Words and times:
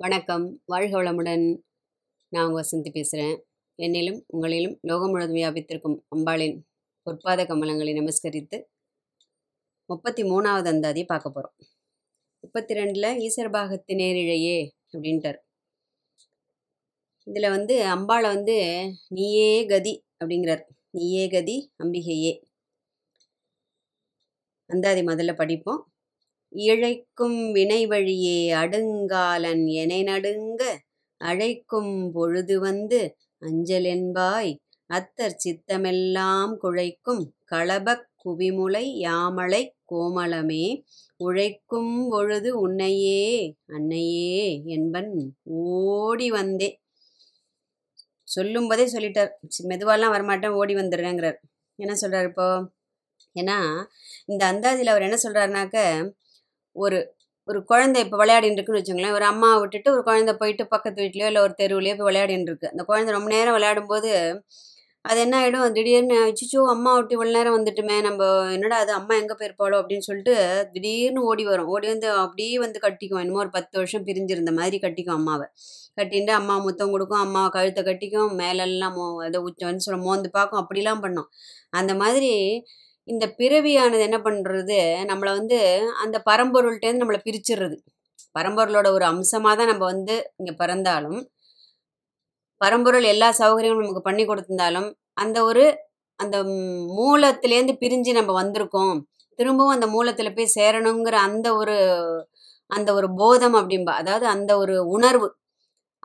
வணக்கம். 0.00 0.62
வாழ்க 0.64 1.02
வளமுடன். 1.02 1.58
நான் 2.28 2.46
உங்கள் 2.46 2.64
வசந்தி 2.64 2.90
பேசுகிறேன் 2.90 3.44
என்னிலும் 3.82 4.20
உங்களிலும் 4.32 4.78
லோகம் 4.80 5.10
முழுவதும் 5.10 5.36
வியாபித்திருக்கும் 5.36 5.96
அம்பாளின் 6.16 6.60
பொற்பாத 7.06 7.44
கமலங்களை 7.44 7.92
நமஸ்கரித்து 7.94 8.62
முப்பத்தி 9.86 10.22
மூணாவது 10.22 10.66
அந்தாதி 10.66 11.04
பார்க்க 11.04 11.30
போகிறோம் 11.30 11.56
முப்பத்தி 12.40 12.74
ரெண்டில் 12.74 13.18
ஈஸ்வர 13.24 13.50
நேரிழையே 13.92 14.70
அப்படின்ட்டார். 14.92 15.38
இதில் 17.24 17.50
வந்து 17.50 17.84
அம்பாளை 17.84 18.22
வந்து 18.22 18.56
நீயே 19.08 19.66
கதி 19.66 20.06
அப்படிங்கிறார். 20.24 20.64
நீயே 20.90 21.28
கதி 21.28 21.72
அம்பிகையே. 21.78 22.42
அந்தாதி 24.66 25.00
முதல்ல 25.00 25.34
படிப்போம். 25.34 25.92
இழைக்கும் 26.52 27.38
வினை 27.52 27.86
வழியே 27.86 28.38
அடுங்காலன் 28.52 29.64
எனை 29.74 30.00
நடுங்க 30.02 30.62
அழைக்கும் 31.20 32.12
பொழுது 32.12 32.60
வந்து 32.60 33.00
அஞ்சல் 33.42 33.88
என்பாய் 33.96 34.52
அத்தர் 34.90 35.36
சித்தமெல்லாம் 35.36 36.52
குழைக்கும் 36.62 37.22
களபக் 37.50 38.06
குவிமுலை 38.24 38.84
யாமளை 39.00 39.62
கோமளமே. 39.92 40.64
உழைக்கும் 41.16 42.08
பொழுது 42.10 42.60
உன்னையே 42.60 43.22
அன்னையே 43.66 44.62
என்பன் 44.66 45.12
ஓடி 45.44 46.30
வந்தே. 46.30 46.68
சொல்லும்போதே 48.28 48.84
சொல்லிட்டார். 48.86 49.30
மெதுவாலாம் 49.68 50.14
வரமாட்டேன் 50.16 50.56
ஓடி 50.60 50.74
வந்துடுறேங்கிறார். 50.74 51.38
என்ன 51.78 51.94
சொல்கிறார் 51.94 52.24
இப்போ? 52.24 52.48
ஏன்னா 53.36 53.56
இந்த 54.26 54.42
அந்தாதியில் 54.52 54.92
அவர் 54.92 55.02
என்ன 55.02 55.16
சொல்கிறாருனாக்க 55.22 55.78
ஒரு 56.78 56.98
ஒரு 57.48 57.60
குழந்தை 57.70 57.98
இப்போ 58.04 58.16
விளையாடின்னு 58.22 58.58
இருக்குன்னு 58.58 58.80
வச்சுங்களேன் 58.80 59.14
ஒரு 59.18 59.24
அம்மா 59.32 59.50
விட்டுட்டு 59.60 59.88
ஒரு 59.94 60.02
குழந்தை 60.08 60.32
போயிட்டு 60.40 60.64
பக்கத்து 60.74 60.98
வீட்லயோ 61.04 61.28
இல்லை 61.30 61.42
ஒரு 61.46 61.54
தெருவுலையோ 61.60 61.94
போய் 61.98 62.08
விளையாடின்னு 62.10 62.50
இருக்கு 62.50 62.72
அந்த 62.72 62.82
குழந்தை 62.90 63.12
ரொம்ப 63.16 63.30
நேரம் 63.36 63.56
விளையாடும்போது 63.58 64.10
அது 65.04 65.18
என்ன 65.24 65.34
ஆகிடும் 65.40 65.74
திடீர்னு 65.76 66.16
அச்சிச்சோ 66.24 66.60
அம்மா 66.72 66.90
விட்டு 66.96 67.14
இவ்வளோ 67.16 67.32
நேரம் 67.36 67.56
வந்துட்டுமே 67.56 67.96
நம்ம 68.06 68.22
என்னடா 68.54 68.76
அது 68.84 68.92
அம்மா 68.96 69.14
எங்கே 69.20 69.34
போயிருப்பாளோ 69.40 69.76
அப்படின்னு 69.80 70.06
சொல்லிட்டு 70.08 70.34
திடீர்னு 70.74 71.20
ஓடி 71.30 71.44
வரும். 71.50 71.70
ஓடி 71.74 71.86
வந்து 71.92 72.08
அப்படியே 72.24 72.56
வந்து 72.64 72.78
கட்டிக்கும். 72.86 73.20
என்னமோ 73.22 73.42
ஒரு 73.44 73.52
பத்து 73.56 73.74
வருஷம் 73.80 74.06
பிரிஞ்சிருந்த 74.08 74.52
மாதிரி 74.60 74.78
கட்டிக்கும் 74.84 75.18
அம்மாவை. 75.18 75.46
கட்டின்ட்டு 75.98 76.34
அம்மா 76.40 76.56
முத்தம் 76.66 76.92
கொடுக்கும் 76.94 77.22
அம்மா 77.26 77.42
கழுத்தை 77.56 77.82
கட்டிக்கும் 77.84 78.32
மேலெல்லாம் 78.42 78.96
மோ 78.98 79.06
அதை 79.28 79.40
உச்ச 79.46 79.62
வந்து 79.70 79.86
சொல்ல 79.86 80.00
மோந்து 80.04 80.30
பார்க்கும். 80.38 80.60
அப்படிலாம் 80.62 81.02
பண்ணோம். 81.06 81.30
அந்த 81.72 81.94
மாதிரி 82.02 82.32
இந்த 83.08 83.24
பிறவியானது 83.38 84.02
என்ன 84.08 84.18
பண்ணுறது 84.18 84.78
நம்மளை 85.10 85.32
வந்து 85.38 85.58
அந்த 86.04 86.16
பரம்பொருள்கிட்டேருந்து 86.26 87.02
நம்மளை 87.02 87.20
பிரிச்சிடுறது 87.24 87.76
பரம்பொருளோட 88.36 88.88
ஒரு 88.96 89.04
அம்சமாக 89.04 89.54
தான் 89.56 89.70
நம்ம 89.72 89.84
வந்து 89.92 90.14
இங்கே 90.38 90.54
பிறந்தாலும் 90.56 91.20
பரம்பொருள் 92.60 93.06
எல்லா 93.12 93.28
சௌகரியங்களும் 93.40 93.84
நமக்கு 93.84 94.08
பண்ணி 94.08 94.24
கொடுத்திருந்தாலும் 94.24 94.88
அந்த 95.14 95.38
ஒரு 95.44 95.64
அந்த 96.20 96.36
மூலத்திலேருந்து 96.98 97.74
பிரிஞ்சு 97.82 98.12
நம்ம 98.18 98.32
வந்திருக்கோம். 98.40 98.96
திரும்பவும் 99.38 99.74
அந்த 99.76 99.86
மூலத்தில் 99.94 100.36
போய் 100.36 100.54
சேரணுங்கிற 100.56 101.16
அந்த 101.28 101.48
ஒரு 101.54 101.76
அந்த 102.70 102.88
ஒரு 102.98 103.08
போதம் 103.20 103.56
அப்படிம்பா 103.60 103.92
அதாவது 104.00 104.26
அந்த 104.34 104.50
ஒரு 104.62 104.74
உணர்வு. 104.96 105.28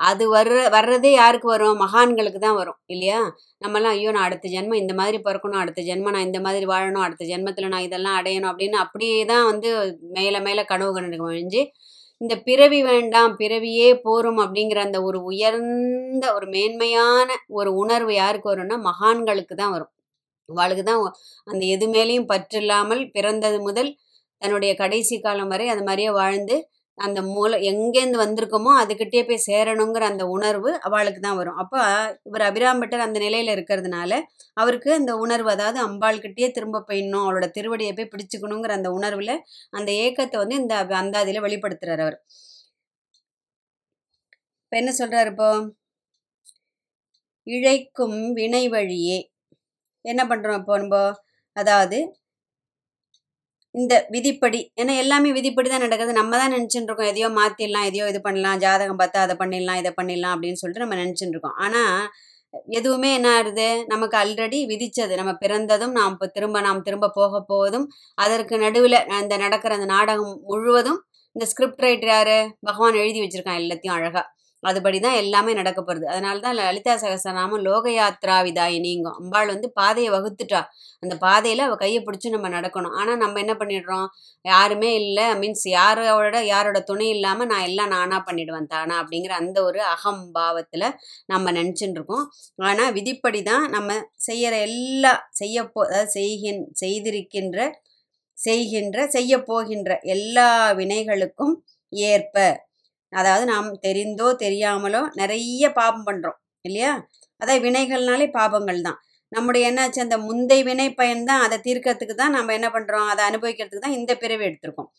அது 0.03 0.23
வர்ற 0.29 0.55
வர்றதே 0.73 1.11
யாருக்கு 1.13 1.47
வரும்? 1.51 1.75
மகான்களுக்கு 1.81 2.39
தான் 2.39 2.57
வரும் 2.57 2.77
இல்லையா? 2.87 3.19
நம்மலாம் 3.61 3.95
ஐயோ 3.95 4.11
நான் 4.11 4.27
அடுத்த 4.27 4.47
ஜென்மம் 4.53 4.81
இந்த 4.81 4.93
மாதிரி 4.99 5.17
பிறக்கணும் 5.25 5.61
அடுத்த 5.61 5.81
ஜென்மம் 5.89 6.15
நான் 6.15 6.27
இந்த 6.27 6.39
மாதிரி 6.45 6.65
வாழணும் 6.71 7.05
அடுத்த 7.05 7.25
ஜென்மத்தில் 7.25 7.71
நான் 7.73 7.85
இதெல்லாம் 7.85 8.17
அடையணும் 8.19 8.51
அப்படின்னு 8.51 8.77
அப்படியே 8.85 9.19
தான் 9.31 9.45
வந்து 9.49 9.69
மேலே 10.17 10.39
மேலே 10.47 10.63
கனவு 10.71 10.91
கண்டு 10.95 11.19
ஒழிஞ்சு 11.27 11.61
இந்த 12.21 12.35
பிறவி 12.47 12.79
வேண்டாம் 12.87 13.33
பிறவியே 13.39 13.89
போரும் 14.03 14.39
அப்படிங்கிற 14.43 14.79
அந்த 14.85 14.99
ஒரு 15.07 15.19
உயர்ந்த 15.29 16.25
ஒரு 16.35 16.47
மேன்மையான 16.53 17.27
ஒரு 17.59 17.71
உணர்வு 17.81 18.13
யாருக்கு 18.15 18.51
வரும்னா 18.51 18.77
மகான்களுக்கு 18.87 19.55
தான் 19.55 19.73
வரும். 19.75 19.91
அவளுக்கு 20.49 20.83
தான் 20.83 21.01
அந்த 21.47 21.63
எது 21.73 21.85
மேலேயும் 21.93 22.29
பற்று 22.31 22.57
இல்லாமல் 22.61 23.03
பிறந்தது 23.11 23.59
முதல் 23.61 23.91
தன்னுடைய 24.41 24.71
கடைசி 24.75 25.15
காலம் 25.19 25.51
வரை 25.53 25.67
அது 25.69 25.83
மாதிரியே 25.83 26.11
வாழ்ந்து 26.17 26.55
அந்த 26.97 27.19
மூல 27.31 27.57
எங்கேருந்து 27.69 28.19
வந்திருக்கோமோ 28.21 28.71
அதுக்கிட்டே 28.81 29.21
போய் 29.27 29.45
சேரணுங்கிற 29.47 30.03
அந்த 30.11 30.25
உணர்வு 30.35 30.71
அவளுக்கு 30.87 31.21
தான் 31.21 31.39
வரும். 31.39 31.57
அப்போ 31.63 31.79
இவர் 32.29 32.45
அபிராம்பட்டர் 32.49 33.05
அந்த 33.07 33.19
நிலையில் 33.25 33.53
இருக்கிறதுனால 33.55 34.11
அவருக்கு 34.57 34.89
அந்த 34.99 35.13
உணர்வு 35.23 35.49
அதாவது 35.55 35.79
அம்பாள்கிட்டயே 35.87 36.49
திரும்ப 36.57 36.83
போயிடணும் 36.89 37.23
அவளோட 37.25 37.47
திருவடியை 37.57 37.93
போய் 37.95 38.11
பிடிச்சிக்கணுங்கிற 38.13 38.73
அந்த 38.79 38.91
உணர்வில் 38.99 39.35
அந்த 39.79 39.89
ஏக்கத்தை 40.05 40.39
வந்து 40.43 40.61
இந்த 40.63 40.75
அந்தாதியில் 41.03 41.45
வெளிப்படுத்துறார் 41.47 42.03
அவர். 42.05 42.19
இப்போ 44.63 44.75
என்ன 44.81 44.91
சொல்கிறார் 44.99 45.29
இப்போ? 45.33 45.49
இழைக்கும் 47.47 48.19
வினை 48.37 48.63
வழியே. 48.75 49.17
என்ன 50.05 50.21
பண்ணுறோம் 50.31 50.59
இப்போ 50.61 50.75
நம்ம? 50.83 50.97
அதாவது 51.55 51.97
இந்த 53.75 53.93
விதிப்படி 54.15 54.59
ஏன்னா 54.81 54.93
எல்லாமே 55.03 55.29
விதிப்படி 55.37 55.67
தான் 55.69 55.83
நடக்குது. 55.85 56.11
நம்ம 56.19 56.33
தான் 56.41 56.53
நினச்சிட்டு 56.55 56.89
இருக்கோம் 56.89 57.09
எதையோ 57.11 57.29
மாற்றிடலாம் 57.39 57.87
எதையோ 57.89 58.05
இது 58.11 58.19
பண்ணலாம் 58.27 58.61
ஜாதகம் 58.65 58.99
பார்த்தா 59.01 59.23
அதை 59.25 59.35
பண்ணிடலாம் 59.41 59.79
இதை 59.81 59.91
பண்ணிடலாம் 59.99 60.35
அப்படின்னு 60.35 60.61
சொல்லிட்டு 60.61 60.85
நம்ம 60.85 60.99
நினச்சிட்டு 61.01 61.33
இருக்கோம் 61.35 61.57
ஆனால் 61.65 61.97
எதுவுமே 62.77 63.09
என்ன 63.17 63.27
ஆகுது? 63.37 63.67
நமக்கு 63.91 64.15
ஆல்ரெடி 64.19 64.59
விதிச்சது. 64.71 65.13
நம்ம 65.21 65.31
பிறந்ததும் 65.43 65.95
நாம் 65.99 66.13
இப்போ 66.15 66.27
திரும்ப 66.35 66.57
நாம் 66.67 66.83
திரும்ப 66.87 67.11
போக 67.19 67.41
போவதும் 67.51 67.87
அதற்கு 68.17 68.55
நடுவில் 68.65 68.97
அந்த 69.21 69.33
நடக்கிற 69.45 69.73
அந்த 69.79 69.87
நாடகம் 69.95 70.35
முழுவதும் 70.51 70.99
இந்த 71.35 71.45
ஸ்கிரிப்ட் 71.51 71.83
ரைட்டர் 71.85 72.11
யாரு? 72.15 72.37
பகவான் 72.69 72.99
எழுதி 73.03 73.19
வச்சிருக்கான் 73.23 73.61
எல்லாத்தையும் 73.63 73.97
அழகாக 73.97 74.25
அதுபடி 74.63 74.97
தான் 74.99 75.17
எல்லாமே 75.21 75.51
நடக்க 75.59 75.79
போகிறது 75.81 76.05
அதனால 76.11 76.41
தான் 76.45 76.57
லலிதா 76.59 76.93
சகசநாமம் 77.03 77.63
லோக 77.67 77.85
யாத்ரா 77.91 78.37
விதாயினிங்கும் 78.47 79.17
அம்பாள் 79.19 79.51
வந்து 79.53 79.67
பாதையை 79.79 80.09
வகுத்துட்டா. 80.15 80.61
அந்த 81.03 81.13
பாதையில் 81.23 81.63
அவள் 81.65 81.81
கையை 81.81 81.99
பிடிச்சி 82.03 82.29
நம்ம 82.29 82.49
நடக்கணும். 82.49 82.95
ஆனால் 82.99 83.21
நம்ம 83.23 83.39
என்ன 83.39 83.55
பண்ணிடுறோம்? 83.61 84.07
யாருமே 84.45 84.91
இல்லை. 85.01 85.25
மீன்ஸ் 85.41 85.65
யாரோட 85.73 86.35
யாரோட 86.53 86.79
துணை 86.89 87.07
இல்லாமல் 87.15 87.49
நான் 87.51 87.67
எல்லாம் 87.69 87.93
நானாக 87.95 88.21
பண்ணிடுவேன் 88.27 88.71
தானா 88.73 88.95
அப்படிங்கிற 89.01 89.35
அந்த 89.41 89.57
ஒரு 89.63 89.81
அகம் 89.93 90.23
பாவத்தில் 90.35 90.87
நம்ம 91.25 91.51
நினச்சின்னு 91.51 91.97
இருக்கோம் 91.99 92.25
ஆனால் 92.63 92.93
விதிப்படி 92.93 93.41
தான் 93.43 93.65
நம்ம 93.69 93.99
செய்கிற 94.27 94.53
எல்லா 94.67 95.13
செய்யப்போ 95.41 95.81
அதாவது 95.85 96.13
செய்கின் 96.13 96.61
செய்திருக்கின்ற 96.81 97.57
செய்கின்ற 98.37 98.97
செய்ய 99.07 99.33
போகின்ற 99.43 99.91
எல்லா 100.05 100.47
வினைகளுக்கும் 100.73 101.55
ஏற்ப 101.93 102.37
அதாவது 103.19 103.45
நாம் 103.53 103.69
தெரிந்தோ 103.87 104.27
தெரியாமலோ 104.45 105.01
நிறைய 105.21 105.65
பாபம் 105.79 106.05
பண்ணுறோம் 106.09 106.37
இல்லையா? 106.65 106.91
அதாவது 107.41 107.61
வினைகள்னாலே 107.67 108.27
பாபங்கள் 108.39 108.81
தான். 108.87 108.99
நம்முடைய 109.31 109.69
என்னாச்சு 109.69 109.99
அந்த 110.05 110.17
முந்தை 110.27 110.59
வினை 110.67 110.87
பயன் 110.99 111.23
தான் 111.29 111.43
அதை 111.45 111.57
தீர்க்கறதுக்கு 111.67 112.15
தான் 112.21 112.35
நம்ம 112.37 112.53
என்ன 112.57 112.67
பண்ணுறோம் 112.75 113.07
அதை 113.13 113.21
அனுபவிக்கிறதுக்கு 113.29 113.85
தான் 113.85 113.97
இந்த 113.99 114.11
பிறவி 114.23 114.43
எடுத்திருக்கோம். 114.49 114.89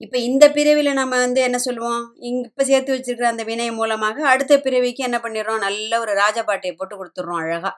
இப்போ 0.00 0.16
இந்த 0.28 0.44
பிறவியில் 0.56 0.98
நம்ம 1.00 1.14
வந்து 1.24 1.40
என்ன 1.48 1.58
சொல்லுவோம்? 1.66 2.02
இங்க 2.28 2.42
இப்போ 2.50 2.64
சேர்த்து 2.70 2.94
வச்சிருக்கிற 2.94 3.28
அந்த 3.32 3.44
வினை 3.50 3.68
மூலமாக 3.80 4.18
அடுத்த 4.32 4.54
பிறவிக்கு 4.66 5.02
என்ன 5.08 5.18
பண்ணிடுறோம்? 5.24 5.62
நல்ல 5.66 5.92
ஒரு 6.04 6.12
ராஜபாட்டையை 6.22 6.74
போட்டு 6.80 6.94
கொடுத்துட்றோம் 7.00 7.40
அழகாக 7.42 7.74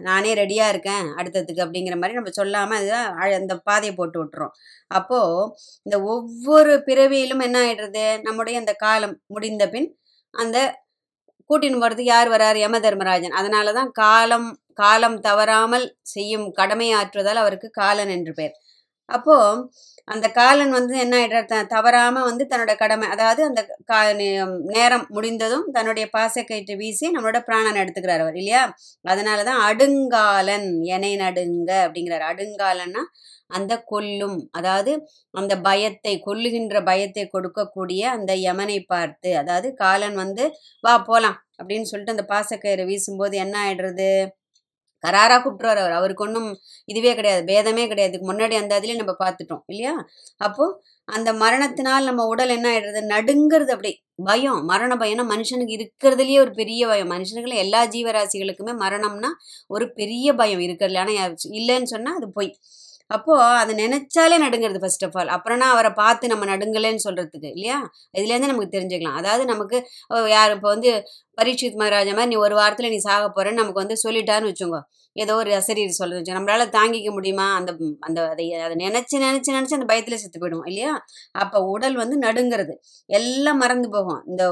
நானே 0.00 0.34
ரெடியாக 0.34 0.68
இருக்கேன் 0.68 1.06
அடுத்ததுக்கு 1.06 1.64
அப்படிங்கிற 1.64 1.94
மாதிரி 1.94 2.12
நம்ம 2.12 2.30
சொல்லாமல் 2.30 2.78
அதுதான் 2.78 3.16
அழ- 3.16 3.36
அந்த 3.36 3.56
பாதையை 3.58 3.94
போட்டு 3.94 4.24
விட்டுறோம். 4.24 4.50
அப்போது 4.86 5.54
இந்த 5.82 6.02
ஒவ்வொரு 6.02 6.82
பிறவியிலும் 6.84 7.40
என்ன 7.40 7.60
ஆகிடுறது 7.60 8.20
நம்முடைய 8.22 8.58
அந்த 8.58 8.72
காலம் 8.72 9.20
முடிந்த 9.26 9.68
பின் 9.68 9.98
அந்த 10.30 10.82
கூட்டின்னு 11.50 11.80
போகிறதுக்கு 11.80 12.00
யார் 12.00 12.28
வரார்? 12.28 12.56
யம 12.56 12.80
தர்மராஜன். 12.80 13.30
அதனால 13.30 13.72
தான் 13.72 13.90
காலம் 13.90 14.58
காலம் 14.74 15.20
தவறாமல் 15.20 15.96
செய்யும் 16.02 16.54
கடமையாற்றுவதால் 16.56 17.34
அவருக்கு 17.34 17.70
காலன் 17.70 18.08
என்று 18.08 18.32
பெயர். 18.34 18.52
அப்போது 19.04 19.70
அந்த 20.08 20.26
காலன் 20.32 20.70
வந்து 20.70 20.94
என்ன 20.98 21.14
ஆயிடுறார்? 21.18 21.46
தவறாமல் 21.46 21.70
தவறாம 21.74 22.22
வந்து 22.24 22.44
தன்னோட 22.50 22.72
கடமை 22.76 23.06
அதாவது 23.08 23.40
அந்த 23.44 23.60
கா 23.84 23.98
நே- 24.12 24.30
நேரம் 24.70 25.06
முடிந்ததும் 25.08 25.66
தன்னுடைய 25.72 26.06
பாசக்கயிற்று 26.12 26.74
வீசி 26.76 27.06
நம்மளோட 27.10 27.38
பிராணன் 27.44 27.80
எடுத்துக்கிறார் 27.82 28.24
அவர் 28.24 28.36
இல்லையா? 28.36 28.62
அதனால 29.04 29.38
தான் 29.42 29.62
அடுங்காலன் 29.68 30.66
எனை 30.96 31.12
நடுங்க 31.16 31.70
அப்படிங்கிறார். 31.84 32.26
அடுங்காலன்னா 32.32 33.04
அந்த 33.50 33.72
கொல்லும் 33.84 34.38
அதாவது 34.52 34.92
அந்த 35.34 35.54
பயத்தை 35.60 36.14
கொல்லுகின்ற 36.26 36.76
பயத்தை 36.84 37.24
கொடுக்கக்கூடிய 37.28 38.02
அந்த 38.14 38.32
யமனை 38.44 38.78
பார்த்து 38.86 39.30
அதாவது 39.38 39.68
காலன் 39.76 40.16
வந்து 40.16 40.44
வா 40.84 40.94
போலாம் 41.04 41.38
அப்படின்னு 41.58 41.90
சொல்லிட்டு 41.90 42.16
அந்த 42.16 42.26
பாசக்கயிறை 42.30 42.84
வீசும்போது 42.86 43.36
என்ன 43.38 43.54
ஆயிடுறது? 43.64 44.08
கராராக 45.04 45.40
கூப்பிட்டுருவார் 45.42 45.76
அவர். 45.76 45.92
அவருக்கு 45.92 46.24
ஒன்றும் 46.26 46.48
இதுவே 46.88 47.14
கிடையாது 47.14 47.42
பேதமே 47.52 47.84
கிடையாது. 47.86 48.12
இதுக்கு 48.12 48.30
முன்னாடி 48.32 48.54
அந்த 48.54 48.80
இதுலேயே 48.80 48.96
நம்ம 48.96 49.14
பார்த்துட்டோம் 49.24 49.62
இல்லையா? 49.66 49.94
அப்போது 50.38 50.76
அந்த 51.08 51.30
மரணத்தினால் 51.34 52.04
நம்ம 52.04 52.22
உடல் 52.26 52.48
என்ன 52.48 52.66
ஆயிடுறது? 52.70 53.00
நடுங்கிறது 53.08 53.70
அப்படி. 53.70 53.92
பயம் 54.24 54.64
மரண 54.64 54.92
பயம்னா 54.94 55.24
மனுஷனுக்கு 55.30 55.74
இருக்கிறதுலயே 55.76 56.38
ஒரு 56.38 56.52
பெரிய 56.52 56.86
பயம். 56.86 57.10
மனுஷனுக்குள்ள 57.10 57.56
எல்லா 57.56 57.86
ஜீவராசிகளுக்குமே 57.86 58.74
மரணம்னா 58.84 59.30
ஒரு 59.66 59.86
பெரிய 59.92 60.34
பயம் 60.34 60.60
இருக்கிறதுல. 60.60 60.98
ஆனால் 60.98 61.34
இல்லைன்னு 61.52 61.90
சொன்னால் 61.94 62.16
அது 62.16 62.32
பொய். 62.32 62.50
அப்போது 63.10 63.42
அதை 63.60 63.72
நினைச்சாலே 63.80 64.36
நடுங்கிறது 64.44 64.80
ஃபர்ஸ்ட் 64.82 65.04
ஆஃப் 65.06 65.16
ஆல் 65.20 65.30
அப்புறம்னா 65.36 65.66
அவரை 65.74 65.90
பார்த்து 66.00 66.30
நம்ம 66.32 66.44
நடுங்கலைன்னு 66.52 67.04
சொல்கிறதுக்கு 67.06 67.50
இல்லையா? 67.56 67.78
இதுலேருந்து 68.18 68.50
நமக்கு 68.52 68.74
தெரிஞ்சுக்கலாம். 68.76 69.18
அதாவது 69.20 69.44
நமக்கு 69.52 69.78
யார் 70.34 70.54
இப்போ 70.56 70.68
வந்து 70.74 70.90
பரீட்சித் 71.38 71.80
மகாராஜா 71.82 72.12
மாதிரி 72.16 72.32
நீ 72.32 72.38
ஒரு 72.46 72.54
வாரத்தில் 72.60 72.92
நீ 72.94 72.98
சாக 73.08 73.24
போகிறேன்னு 73.30 73.60
நமக்கு 73.62 73.82
வந்து 73.82 73.96
சொல்லிட்டான்னு 74.04 74.50
வச்சுக்கோங்க. 74.50 74.80
ஏதோ 75.16 75.32
ஒரு 75.40 75.50
அசரீர் 75.58 75.98
சொல்கிறது 75.98 76.20
வச்சு 76.20 76.36
நம்மளால் 76.36 76.72
தாங்கிக்க 76.76 77.10
முடியுமா? 77.16 77.46
அந்த 77.58 77.70
அந்த 78.06 78.20
அதை 78.32 78.46
அதை 78.66 78.76
நினச்சி 78.84 79.16
நினச்சி 79.26 79.50
நினச்சி 79.56 79.76
அந்த 79.78 79.88
பயத்தில் 79.92 80.20
செத்து 80.22 80.38
போயிடும் 80.42 80.66
இல்லையா? 80.70 80.92
அப்போ 81.42 81.58
உடல் 81.74 81.96
வந்து 82.02 82.16
நடுங்கிறது. 82.26 82.74
எல்லாம் 83.10 83.60
மறந்து 83.64 83.88
போகும். 83.96 84.20
இந்த 84.30 84.44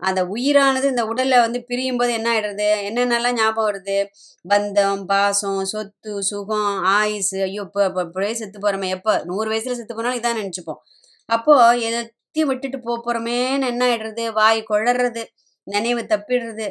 அந்த 0.00 0.20
உயிரானது 0.34 0.86
இந்த 0.92 1.02
உடல்ல 1.04 1.38
வந்து 1.40 1.58
பிரியும் 1.68 1.98
போது 2.00 2.12
என்ன 2.12 2.28
ஆயிடுறது? 2.32 2.68
என்னென்னலாம் 2.88 3.38
ஞாபகம் 3.40 3.68
வருது? 3.68 3.96
பந்தம் 4.44 5.02
பாசம் 5.10 5.62
சொத்து 5.72 6.12
சுகம் 6.30 6.70
ஆயுசு. 6.96 7.38
ஐயோ 7.48 7.62
இப்போ 7.68 7.82
இப்போ 7.88 8.02
இப்படியே 8.08 8.34
செத்து 8.34 8.58
போறோமே. 8.58 8.88
எப்போ? 8.96 9.14
நூறு 9.30 9.48
வயசுல 9.52 9.76
செத்து 9.80 9.94
போனாலும் 9.94 10.20
இதான் 10.20 10.40
நினச்சிப்போம். 10.42 10.80
அப்போ 11.28 11.54
எல்லாத்தையும் 11.88 12.50
விட்டுட்டு 12.52 12.78
போக 12.80 12.98
போறோமேன்னு 13.06 13.70
என்ன 13.72 13.82
ஆயிடுறது? 13.88 14.24
வாய் 14.40 14.60
குழறது 14.70 15.22
நினைவு 15.66 16.02
தப்பிடுறது. 16.12 16.66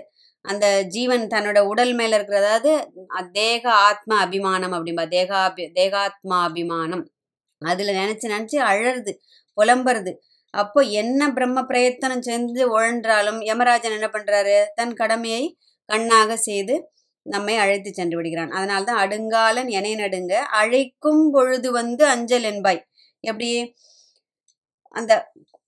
அந்த 0.46 0.66
ஜீவன் 0.88 1.24
தன்னோட 1.34 1.60
உடல் 1.72 1.94
மேல 1.94 2.16
இருக்கிற 2.18 2.38
அதாவது 2.42 2.72
தேக 3.34 3.64
ஆத்ம 3.88 4.18
அபிமானம் 4.26 4.74
அப்படிம்பா. 4.74 5.06
தேகாபி 5.16 5.64
தேகாத்மா 5.80 6.38
அபிமானம். 6.50 7.04
அதுல 7.62 7.94
நினைச்சு 8.02 8.26
நினைச்சு 8.34 8.58
அழறது 8.72 9.14
புலம்புறது. 9.58 10.12
அப்போ 10.54 10.82
என்ன 10.82 11.32
பிரம்ம 11.32 11.66
பிரயத்தனம் 11.66 12.22
செஞ்சு 12.22 12.64
உழன்றாலும் 12.78 13.40
யமராஜன் 13.42 13.92
என்ன 13.92 14.08
பண்றாரு? 14.08 14.66
தன் 14.76 14.94
கடமையை 14.94 15.58
கண்ணாக 15.86 16.38
செய்து 16.38 16.92
நம்மை 17.26 17.56
அழைத்து 17.56 17.94
சென்று 17.94 18.18
விடுகிறான். 18.18 18.52
அதனால்தான் 18.52 19.08
அடுங்காலன் 19.08 19.70
என 19.70 19.96
நடுங்க 19.96 20.40
அழைக்கும் 20.40 21.32
பொழுது 21.32 21.72
வந்து 21.72 22.06
அஞ்சல் 22.06 22.44
என்பாய். 22.44 22.82
எப்படி? 23.20 23.74
அந்த 24.94 25.14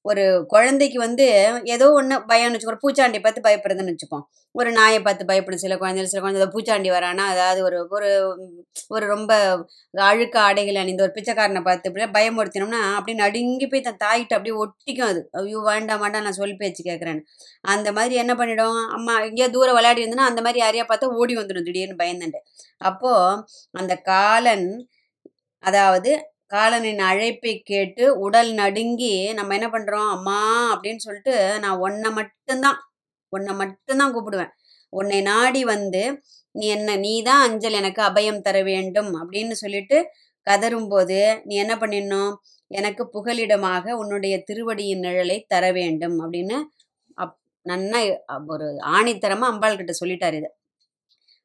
ஒரு 0.05 0.23
குழந்தைக்கு 0.47 0.97
வந்து 0.99 1.25
ஏதோ 1.73 1.87
ஒன்று 1.97 2.15
பயம்னு 2.29 2.55
வச்சுக்கோ. 2.55 2.71
ஒரு 2.71 2.81
பூச்சாண்டி 2.83 3.19
பார்த்து 3.21 3.41
பயப்படுதுன்னு 3.47 3.91
வச்சுப்போம். 3.93 4.23
ஒரு 4.55 4.69
நாயை 4.77 4.99
பார்த்து 5.01 5.27
பயப்படும் 5.29 5.61
சில 5.63 5.73
குழந்தைகள் 5.77 6.09
சில 6.13 6.21
குழந்தை 6.23 6.47
பூச்சாண்டி 6.55 6.89
வரானா 6.95 7.25
அதாவது 7.33 7.59
ஒரு 7.67 7.77
ஒரு 7.95 8.09
ஒரு 8.91 9.05
ரொம்ப 9.13 9.31
அழுக்க 9.93 10.35
ஆடைகள் 10.47 10.79
அணிந்த 10.81 11.05
ஒரு 11.05 11.13
பிச்சைக்காரனை 11.17 11.61
பார்த்து 11.67 11.89
இப்படியே 11.89 12.09
பயமுறுத்தினோம்னா 12.17 12.81
அப்படி 12.97 13.13
நடுங்கி 13.21 13.67
போய் 13.67 13.85
தன் 13.87 14.01
தாய்கிட்ட 14.03 14.37
அப்படியே 14.37 14.55
ஒட்டிக்கும் 14.63 15.09
அது. 15.11 15.21
ஐயோ 15.41 15.61
வேண்டாம் 15.69 16.01
வேண்டாம் 16.03 16.25
நான் 16.27 16.39
சொல் 16.39 16.59
பேச்சு 16.61 16.83
கேட்குறேன்னு. 16.89 17.23
அந்த 17.73 17.89
மாதிரி 17.97 18.15
என்ன 18.23 18.35
பண்ணிடும்? 18.41 18.79
அம்மா 18.97 19.15
எங்கேயோ 19.27 19.49
தூரம் 19.57 19.77
விளையாடி 19.79 20.03
இருந்தேன்னா 20.03 20.29
அந்த 20.31 20.43
மாதிரி 20.47 20.61
யாரையா 20.63 20.85
பார்த்தா 20.91 21.13
ஓடி 21.21 21.35
வந்துடும் 21.41 21.67
திடீர்னு 21.69 22.01
பயந்துட்டு 22.03 22.41
அப்போது 22.81 23.41
அந்த 23.75 23.93
காலன் 24.11 24.67
அதாவது 25.63 26.11
காலனின் 26.51 27.01
அழைப்பை 27.09 27.53
கேட்டு 27.71 28.03
உடல் 28.25 28.51
நடுங்கி 28.53 29.13
நம்ம 29.37 29.53
என்ன 29.57 29.67
பண்ணுறோம் 29.69 30.09
அம்மா 30.15 30.39
அப்படின்னு 30.73 31.03
சொல்லிட்டு 31.05 31.35
நான் 31.63 31.81
உன்னை 31.85 32.09
மட்டும்தான் 32.19 32.79
ஒன்றை 33.33 33.53
மட்டும்தான் 33.61 34.13
கூப்பிடுவேன். 34.15 34.51
உன்னை 34.93 35.19
நாடி 35.31 35.61
வந்து 35.73 36.01
நீ 36.55 36.65
என்ன 36.67 36.95
நீ 36.97 37.13
தான் 37.21 37.43
அஞ்சல் 37.47 37.77
எனக்கு 37.81 38.01
அபயம் 38.09 38.43
தர 38.47 38.57
வேண்டும் 38.71 39.11
அப்படின்னு 39.21 39.55
சொல்லிட்டு 39.63 39.97
கதறும்போது 40.47 41.19
நீ 41.45 41.53
என்ன 41.63 41.73
பண்ணிடணும்? 41.81 42.33
எனக்கு 42.71 43.03
புகலிடமாக 43.15 43.85
உன்னுடைய 44.01 44.35
திருவடியின் 44.49 45.03
நிழலை 45.05 45.37
தர 45.53 45.63
வேண்டும் 45.79 46.17
அப்படின்னு 46.23 46.57
அப் 47.17 47.37
நன்னா 47.65 47.99
அப் 48.35 48.49
ஒரு 48.55 48.67
ஆணித்தரமா 48.95 49.47
அம்பாள் 49.51 49.79
கிட்ட 49.79 49.93
சொல்லிட்டாரு 50.01 50.37
இது. 50.41 50.49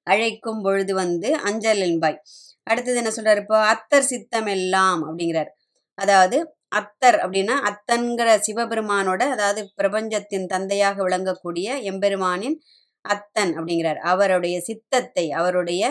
அழைக்கும் 0.07 0.63
பொழுது 0.67 0.93
வந்து 1.03 1.29
அஞ்சல் 1.49 1.83
என்பாய் 1.89 2.19
அடுத்தது 2.67 2.97
என்ன 2.97 3.11
சொல்றாரு? 3.11 3.41
இப்போ 3.41 3.59
அத்தர் 3.73 4.09
சித்தம் 4.13 4.47
எல்லாம் 4.47 5.01
அப்படிங்கிறார். 5.07 5.51
அதாவது 5.99 6.39
அத்தர் 6.77 7.19
அப்படின்னா 7.25 7.55
அத்தன்கிற 7.71 8.29
சிவபெருமானோட 8.47 9.23
அதாவது 9.35 9.73
பிரபஞ்சத்தின் 9.75 10.47
தந்தையாக 10.47 11.03
விளங்கக்கூடிய 11.03 11.67
எம்பெருமானின் 11.83 12.57
அத்தன் 13.05 13.53
அப்படிங்கிறார். 13.59 14.01
அவருடைய 14.05 14.61
சித்தத்தை 14.61 15.33
அவருடைய 15.33 15.83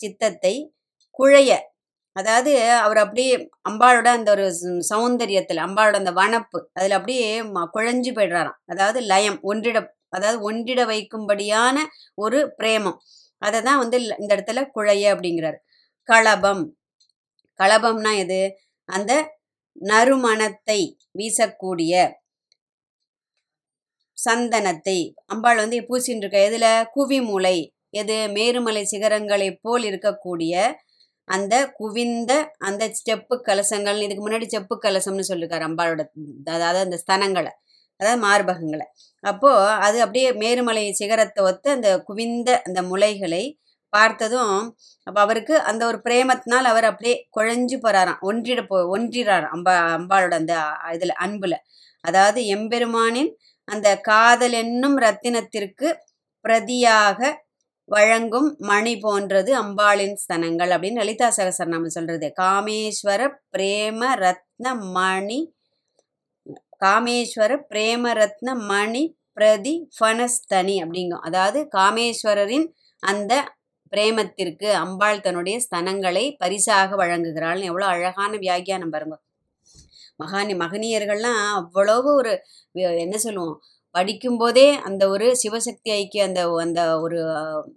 சித்தத்தை 0.00 0.54
குழைய 1.18 1.50
அதாவது 2.16 2.52
அவர் 2.78 2.96
அப்படியே 2.96 3.34
அம்பாளோட 3.68 4.08
அந்த 4.08 4.30
ஒரு 4.30 4.46
சௌந்தரியத்தில் 4.90 5.60
அம்பாளோட 5.66 5.94
அந்த 5.94 6.12
வனப்பு 6.12 6.58
அதில் 6.72 6.90
அப்படியே 6.90 7.42
ம- 7.42 7.68
போயிடுறாராம். 8.16 8.58
அதாவது 8.66 9.00
லயம் 9.00 9.38
ஒன்றிட 9.42 9.78
அதாவது 10.08 10.38
ஒன்றிட 10.46 10.80
வைக்கும்படியான 10.92 11.76
ஒரு 12.14 12.54
பிரேமம். 12.58 12.98
அதை 13.42 13.62
தான் 13.62 13.78
வந்து 13.78 13.98
இந்த 14.18 14.32
இடத்துல 14.36 14.60
குழைய 14.74 15.04
அப்படிங்கிறார். 15.14 15.58
களபம் 16.08 16.64
களபம்னா 17.60 18.12
எது? 18.24 18.40
அந்த 18.88 19.12
நறுமணத்தை 19.82 20.80
வீசக்கூடிய 21.18 21.92
சந்தனத்தை. 24.18 24.98
அம்பாள் 25.26 25.60
வந்து 25.62 25.78
பூசின்னு 25.88 26.22
இருக்க 26.22 26.38
எதுல? 26.48 26.66
குவிமுலை 26.96 27.56
எது? 28.00 28.16
மேருமலை 28.36 28.82
சிகரங்களைப் 28.92 29.60
போல் 29.62 29.84
இருக்கக்கூடிய 29.90 30.54
அந்த 31.28 31.54
குவிந்த 31.80 32.32
அந்த 32.58 32.82
செப்பு 33.00 33.34
கலசங்கள். 33.48 33.98
இதுக்கு 34.06 34.24
முன்னாடி 34.26 34.46
செப்பு 34.54 34.74
கலசம்னு 34.84 35.28
சொல்லியிருக்காரு 35.30 35.66
அம்பாளோட 35.68 36.02
அதாவது 36.54 36.80
அந்த 36.86 36.96
ஸ்தனங்களை 37.04 37.52
அதாவது 38.00 38.20
மார்பகங்களை. 38.26 38.86
அப்போது 39.24 39.66
அது 39.86 39.98
அப்படியே 40.00 40.28
மேருமலை 40.42 40.84
சிகரத்தை 40.92 41.40
ஒத்து 41.50 41.68
அந்த 41.70 41.88
குவிந்த 42.08 42.50
அந்த 42.66 42.80
முளைகளை 42.82 43.42
பார்த்ததும் 43.96 44.56
அப்போ 45.06 45.18
அவருக்கு 45.20 45.54
அந்த 45.60 45.82
ஒரு 45.86 45.98
பிரேமத்தினால் 46.04 46.68
அவர் 46.72 46.86
அப்படியே 46.90 47.14
குழஞ்சு 47.36 47.76
போறாராம். 47.84 48.20
ஒன்றிட 48.28 48.60
போ 48.66 48.78
ஒன்றிறாராம் 48.96 49.54
அம்பா 49.56 49.74
அம்பாளோட 49.98 50.34
அந்த 50.42 50.54
இதில் 50.96 51.14
அன்பில். 51.24 51.56
அன்புல 51.56 51.56
அதாவது 52.04 52.40
எம்பெருமானின் 52.56 53.30
அந்த 53.68 53.88
காதல் 54.10 54.54
என்னும் 54.62 54.96
ரத்தினத்திற்கு 54.98 55.88
பிரதியாக 56.44 57.20
வழங்கும் 57.88 58.48
மணி 58.70 58.94
போன்றது 58.98 59.50
அம்பாளின் 59.62 60.16
ஸ்தனங்கள் 60.22 60.72
அப்படின்னு 60.74 61.00
லலிதா 61.02 61.28
நம்ம 61.74 61.90
சொல்றது. 61.96 62.26
காமேஸ்வர 62.42 63.22
பிரேம 63.56 64.00
ரத்ன 64.24 64.66
மணி 64.98 65.40
காமேஸ்வர 66.84 67.52
பிரேம 67.72 68.04
ரத்ன 68.20 68.54
மணி 68.70 69.02
பிரதி 69.34 69.74
ஃபனஸ்தனி 69.98 70.76
அப்படிங்கும். 70.84 71.24
அதாவது 71.28 71.58
காமேஸ்வரரின் 71.76 72.66
அந்த 73.02 73.32
பிரேமத்திற்கு 73.92 74.68
அம்பாள் 74.72 75.20
தன்னுடைய 75.20 75.60
ஸ்தனங்களை 75.66 76.36
பரிசாக 76.38 76.96
வழங்குகிறாள்னு 76.96 77.62
எவ்வளோ 77.62 77.86
அழகான 77.86 78.36
வியாக்கியானம் 78.36 78.90
பாருங்க. 78.90 79.16
மகானி 80.22 80.54
மகனியர்கள்லாம் 80.54 81.40
அவ்வளவு 81.54 82.14
ஒரு 82.14 82.32
என்ன 82.74 83.18
சொல்லுவோம்? 83.18 83.56
படிக்கும்போதே 83.98 84.72
அந்த 84.78 85.08
ஒரு 85.08 85.26
சிவசக்தி 85.42 85.90
ஐக்கிய 85.90 86.24
அந்த 86.24 86.42
அந்த 86.60 87.00
ஒரு 87.00 87.18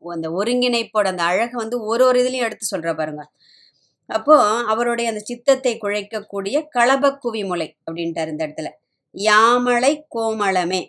அந்த 0.10 0.30
ஒருங்கிணைப்போட 0.32 1.08
அந்த 1.08 1.24
அழகை 1.24 1.54
வந்து 1.54 1.78
ஒரு 1.86 2.06
ஒரு 2.06 2.20
இதுலையும் 2.24 2.48
எடுத்து 2.48 2.78
சொல்ற 2.78 2.96
பாருங்க. 2.96 3.24
அப்போ 4.10 4.36
அவருடைய 4.64 5.10
அந்த 5.10 5.22
சித்தத்தை 5.24 5.78
குழைக்கக்கூடிய 5.78 6.58
கலபக்குவி 6.76 7.42
முளை 7.48 7.68
அப்படின்ட்டார் 7.86 8.28
இந்த 8.28 8.48
இடத்துல. 8.48 8.70
யாமலை 9.16 9.94
கோமளமே. 10.16 10.82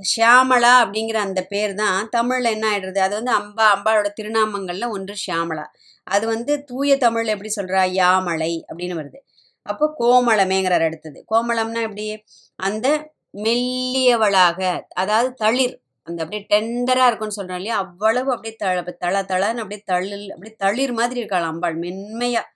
ஷியாமளா 0.00 0.72
அப்படிங்கிற 0.80 1.14
அந்த 1.14 1.42
பேர் 1.42 1.74
தான். 1.74 2.08
தமிழில் 2.08 2.52
என்ன 2.52 2.70
ஆயிடுறது? 2.70 2.98
அது 2.98 3.22
வந்து 3.22 3.32
அம்பா 3.32 3.66
அம்பாளோட 3.66 4.06
திருநாமங்களில் 4.22 4.88
ஒன்று 4.88 5.14
ஷியாமளா. 5.26 5.66
அது 6.04 6.26
வந்து 6.26 6.64
தூய 6.64 6.98
தமிழில் 6.98 7.32
எப்படி 7.32 7.52
சொல்கிறா 7.56 8.02
யாமலை 8.02 8.64
அப்படின்னு 8.68 9.04
வருது. 9.04 9.16
அப்போ 9.62 9.94
கோமளமேங்கிறார் 9.98 10.84
அடுத்தது. 10.84 11.24
கோமளம்னா 11.30 11.80
எப்படி? 11.82 12.22
அந்த 12.56 13.12
மெல்லியவளாக 13.36 14.82
அதாவது 14.94 15.34
தளிர் 15.34 15.80
அந்த 16.02 16.22
அப்படியே 16.22 16.46
டெண்டராக 16.48 17.06
இருக்கும்னு 17.06 17.32
சொல்கிறோம் 17.32 17.60
இல்லையா? 17.60 17.78
அவ்வளவு 17.78 18.30
அப்படியே 18.30 18.54
தள 18.54 18.82
தள 18.82 19.22
தளன்னு 19.22 19.56
அப்படியே 19.56 19.82
தளிர் 19.84 20.30
அப்படியே 20.30 20.56
தளிர் 20.58 20.92
மாதிரி 20.92 21.18
இருக்காள் 21.18 21.42
அம்பாள் 21.42 21.76
மென்மையாக 21.76 22.48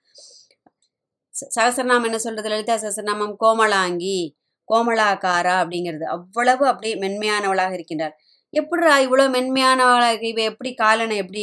ச- 1.55 2.03
என்ன 2.03 2.17
சொல்கிறது 2.17 2.49
லலிதா? 2.49 2.75
சகசரநாமம் 2.75 3.35
கோமலாங்கி. 3.39 4.35
கோமலாக்காரா 4.69 5.55
அப்படிங்கிறது. 5.63 6.05
அவ்வளவு 6.15 6.63
அப்படியே 6.71 6.95
மென்மையானவளாக 7.05 7.73
இருக்கின்றார் 7.77 8.15
எப்படிரா 8.53 8.95
இவ்வளோ 9.05 9.23
மென்மையானவளாக 9.37 10.21
இவ 10.31 10.41
எப்படி 10.51 10.69
காலனை 10.83 11.15
எப்படி 11.23 11.41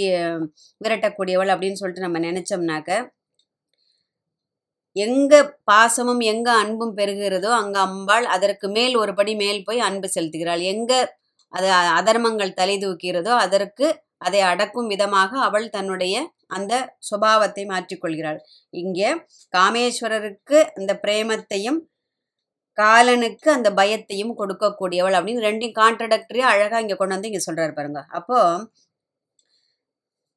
விரட்டக்கூடியவள் 0.81 1.53
அப்படின்னு 1.55 1.81
சொல்லிட்டு 1.81 2.07
நம்ம 2.07 2.21
நினைச்சோம்னாக்க 2.29 2.91
எங்க 4.97 5.35
பாசமும் 5.71 6.23
எங்க 6.33 6.49
அன்பும் 6.63 6.95
பெருகிறதோ 6.99 7.51
அங்க 7.61 7.77
அம்பாள் 7.87 8.27
அதற்கு 8.35 8.67
மேல் 8.77 8.95
ஒரு 9.03 9.13
படி 9.19 9.35
மேல் 9.43 9.61
போய் 9.69 9.87
அன்பு 9.89 10.09
செலுத்துகிறாள். 10.17 10.63
எங்க 10.73 10.93
அது 11.53 11.69
அதர்மங்கள் 11.99 12.59
தலை 12.61 12.77
தூக்கிறதோ 12.85 13.33
அதற்கு 13.45 13.87
அதை 14.27 14.41
அடக்கும் 14.51 14.91
விதமாக 14.93 15.31
அவள் 15.47 15.67
தன்னுடைய 15.77 16.17
அந்த 16.57 16.75
சுபாவத்தை 17.09 17.63
மாற்றிக்கொள்கிறாள். 17.73 18.39
இங்கே 18.75 19.09
காமேஸ்வரருக்கு 19.55 20.59
அந்த 20.79 20.93
பிரேமத்தையும் 21.05 21.79
காலனுக்கு 22.79 23.49
அந்த 23.57 23.69
பயத்தையும் 23.81 24.35
கொடுக்கக்கூடியவள் 24.41 25.17
அப்படின்னு 25.19 25.47
ரெண்டையும் 25.49 25.79
கான்ட்ரடக்டரியா 25.81 26.47
அழகா 26.55 26.77
இங்க 26.85 26.97
கொண்டு 26.99 27.17
வந்து 27.17 27.31
இங்க 27.31 27.43
சொல்றாரு 27.49 27.73
பாருங்க. 27.79 28.01
அப்போ 28.19 28.39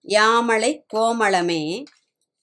யாமலை 0.06 0.72
கோமளமே 0.94 1.62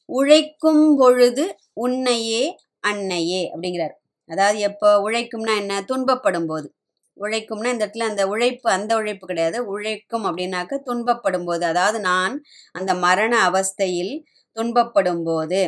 உழைக்கும் 0.08 0.84
பொழுது 1.00 1.44
உன்னையே 1.84 2.44
அன்னையே 2.90 3.42
அப்படிங்கிறார். 3.52 3.94
அதாவது 4.30 4.58
எப்போ 4.68 4.88
உழைக்கும்னா 5.06 5.54
என்ன? 5.62 5.74
துன்பப்படும் 5.90 6.48
போது 6.50 6.68
உழைக்கும்னா 7.16 7.70
இந்த 7.74 7.84
இடத்துல 7.86 8.06
அந்த 8.10 8.22
உழைப்பு 8.32 8.68
அந்த 8.76 8.92
உழைப்பு 9.00 9.24
கிடையாது. 9.30 9.58
உழைக்கும் 9.74 10.24
அப்படின்னாக்க 10.28 10.78
துன்பப்படும் 10.88 11.46
போது 11.48 11.64
அதாவது 11.72 11.98
நான் 12.10 12.34
அந்த 12.74 12.92
மரண 13.06 13.34
அவஸ்தையில் 13.50 14.14
துன்பப்படும் 14.56 15.24
போது 15.28 15.60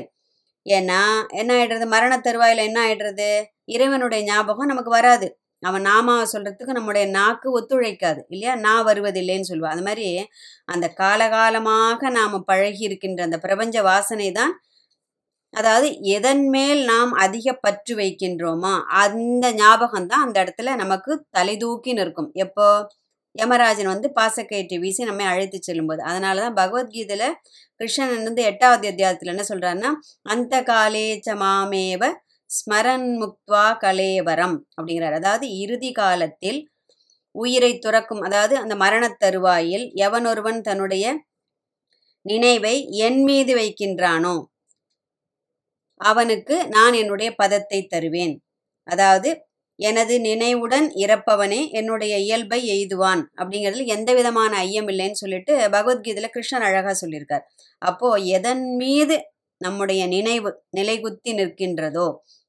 ஏன்னா 0.66 1.00
என்ன 1.30 1.50
ஆயிடுறது? 1.54 1.87
மரண 1.87 2.12
தருவாயில் 2.18 2.66
என்ன 2.68 2.78
ஆயிடுறது? 2.87 3.30
இறைவனுடைய 3.64 4.21
ஞாபகம் 4.25 4.66
நமக்கு 4.66 4.90
வராது. 4.90 5.26
அவன் 5.62 5.83
நாமாவை 5.83 6.25
சொல்றதுக்கு 6.33 6.76
நம்முடைய 6.78 7.04
நாக்கு 7.11 7.49
ஒத்துழைக்காது 7.59 8.21
இல்லையா? 8.28 8.54
நான் 8.56 8.87
வருவதில்லைன்னு 8.87 9.50
சொல்லுவான் 9.50 9.75
அது 9.76 9.83
மாதிரி 9.83 10.09
அந்த 10.64 10.87
காலகாலமாக 10.99 12.11
நாம் 12.11 12.37
பழகி 12.44 12.83
இருக்கின்ற 12.85 13.23
அந்த 13.25 13.38
பிரபஞ்ச 13.38 13.76
வாசனை 13.83 14.28
தான் 14.33 14.52
அதாவது 15.54 15.88
எதன் 16.16 16.44
மேல் 16.49 16.80
நாம் 16.85 17.12
அதிக 17.25 17.49
பற்று 17.64 17.94
வைக்கின்றோமோ 17.97 18.73
அந்த 19.02 19.52
ஞாபகம் 19.52 20.09
தான் 20.12 20.25
அந்த 20.26 20.37
இடத்துல 20.44 20.75
நமக்கு 20.76 21.12
தலை 21.30 21.54
தூக்கி 21.56 21.92
நிற்கும். 21.92 22.30
எப்போ? 22.44 22.68
யமராஜன் 23.34 23.90
வந்து 23.92 24.08
பாசக்கயிற்றை 24.16 24.76
வீசி 24.78 25.02
நம்மை 25.04 25.24
அழைத்து 25.30 25.58
செல்லும்போது. 25.60 26.00
அதனால 26.02 26.40
தான் 26.40 26.58
பகவத்கீதையில் 26.58 27.26
கிருஷ்ணன் 27.80 28.12
வந்து 28.20 28.42
எட்டாவது 28.50 28.86
அத்தியாயத்தில் 28.92 29.32
என்ன 29.32 29.44
சொல்கிறாருன்னா 29.48 29.90
அந்த 30.26 30.54
காலேச்ச 30.68 31.36
மாமேவ 31.42 32.02
ஸ்மரன் 32.50 33.08
முக்துவா 33.20 33.66
கலேவரம் 33.84 34.56
அப்படிங்கிறார். 34.76 35.18
அதாவது 35.20 35.46
இறுதி 35.62 35.90
காலத்தில் 35.94 36.60
உயிரை 37.34 37.72
துறக்கும் 37.78 38.22
அதாவது 38.22 38.54
அந்த 38.58 38.74
மரணத் 38.76 39.20
தருவாயில் 39.22 39.86
எவனொருவன் 40.06 40.60
தன்னுடைய 40.62 41.06
நினைவை 42.26 42.74
என் 43.06 43.20
மீது 43.24 43.52
வைக்கின்றானோ 43.56 44.34
அவனுக்கு 46.00 46.56
நான் 46.68 46.94
என்னுடைய 46.94 47.30
பதத்தை 47.34 47.80
தருவேன். 47.86 48.34
அதாவது 48.88 49.28
எனது 49.78 50.14
நினைவுடன் 50.21 50.87
இறப்பவனே 50.97 51.61
என்னுடைய 51.71 52.14
இயல்பை 52.19 52.61
எய்துவான். 52.75 53.23
அப்படிங்கிறதுல 53.40 53.87
எந்த 53.87 54.11
விதமான 54.14 54.52
ஐயம் 54.59 54.88
இல்லைன்னு 54.88 55.21
சொல்லிட்டு 55.23 55.54
பகவத்கீதையில 55.69 56.28
கிருஷ்ணன் 56.31 56.62
அழகா 56.62 56.93
சொல்லியிருக்கார். 57.02 57.45
அப்போ 57.83 58.11
எதன் 58.37 58.64
மீது 58.76 59.16
நம்முடைய 59.61 60.02
நினைவு 60.07 60.50
நிலைகுத்தி 60.76 61.33
நிற்கின்றதோ 61.33 62.07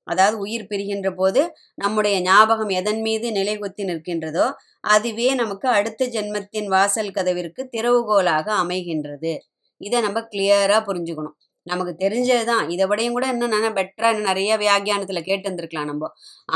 அதாவது 0.07 0.37
உயிர் 0.37 0.67
பிரிகின்ற 0.69 1.09
போது 1.15 1.41
நம்முடைய 1.75 2.15
ஞாபகம் 2.21 2.71
எதன் 2.79 3.01
மீது 3.01 3.27
நிலைகுத்தி 3.31 3.83
நிற்கின்றதோ 3.83 4.45
அதுவே 4.87 5.27
நமக்கு 5.33 5.67
அடுத்த 5.69 6.07
ஜென்மத்தின் 6.07 6.67
வாசல் 6.67 7.11
கதவிற்கு 7.11 7.61
திறவுகோலாக 7.71 8.47
அமைகின்றது. 8.63 9.33
இதை 9.81 9.99
நம்ம 10.01 10.19
கிளியரா 10.33 10.77
புரிஞ்சுக்கணும். 10.87 11.35
நமக்கு 11.65 11.93
தெரிஞ்சது 12.03 12.45
தான் 12.51 12.63
இதை 12.73 12.85
விடையும் 12.91 13.15
கூட 13.17 13.25
இன்னும் 13.33 13.53
நல்லா 13.55 13.69
பெட்டராக 13.77 14.11
இன்னும் 14.13 14.29
நிறைய 14.31 14.51
வியாகியானத்தில் 14.63 15.27
கேட்டு 15.29 15.47
வந்திருக்கலாம் 15.49 15.89
நம்ம. 15.91 16.09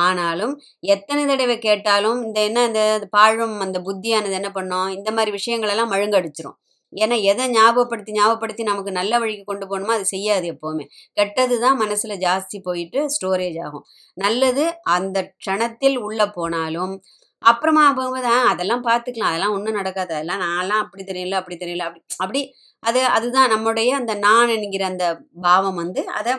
ஆனாலும் 0.05 0.53
எத்தனை 0.95 1.23
தடவை 1.31 1.57
கேட்டாலும் 1.67 2.19
இந்த 2.27 2.39
என்ன 2.49 2.65
இந்த 2.69 2.81
பாழும் 3.17 3.55
அந்த 3.65 3.79
புத்தியானது 3.87 4.37
என்ன 4.41 4.51
பண்ணோம்? 4.57 4.89
இந்த 4.97 5.11
மாதிரி 5.17 5.33
விஷயங்களெல்லாம் 5.37 5.93
மழுங்கடிச்சிரும். 5.95 6.57
ஏன்னா 6.93 7.15
எதை 7.31 7.45
ஞாபகப்படுத்தி 7.55 8.11
ஞாபகப்படுத்தி 8.17 8.63
நமக்கு 8.69 8.91
நல்ல 8.99 9.13
வழிக்கு 9.21 9.43
கொண்டு 9.49 9.65
போகணுமோ 9.71 9.93
அது 9.97 10.05
செய்யாது 10.13 10.45
எப்போவுமே. 10.53 10.85
கெட்டது 11.17 11.55
தான் 11.65 11.77
மனசில் 11.83 12.21
ஜாஸ்தி 12.25 12.57
போயிட்டு 12.67 12.99
ஸ்டோரேஜ் 13.15 13.59
ஆகும். 13.67 13.85
நல்லது 14.17 14.63
அந்த 14.97 15.17
க்ஷணத்தில் 15.41 15.97
உள்ளே 16.07 16.27
போனாலும் 16.37 16.93
அப்புறமா 17.43 17.83
போகும்போது 17.97 18.29
அதெல்லாம் 18.51 18.85
பார்த்துக்கலாம். 18.87 19.31
அதெல்லாம் 19.31 19.53
ஒன்றும் 19.57 19.77
நடக்காது. 19.79 20.11
அதெல்லாம் 20.17 20.41
நான்லாம் 20.45 20.81
அப்படி 20.85 21.03
தெரியல 21.11 21.37
அப்படி 21.41 21.57
தெரியல 21.63 21.85
அப்படி 21.89 22.01
அப்படி 22.23 22.41
அது 22.83 22.99
அதுதான் 23.15 23.51
நம்முடைய 23.53 23.89
அந்த 23.99 24.13
நான் 24.25 24.51
என்கிற 24.55 24.83
அந்த 24.91 25.05
பாவம் 25.47 25.79
வந்து 25.83 26.01
அதை 26.19 26.33